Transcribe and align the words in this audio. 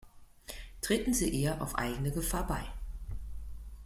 Treten 0.81 1.13
Sie 1.13 1.29
ihr 1.29 1.61
auf 1.61 1.75
eigene 1.77 2.09
Gefahr 2.11 2.47
bei. 2.47 2.63